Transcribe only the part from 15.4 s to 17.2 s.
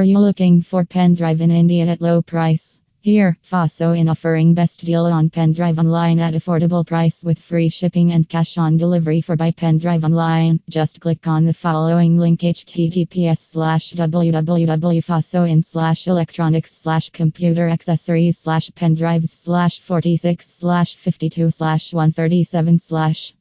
slash electronics slash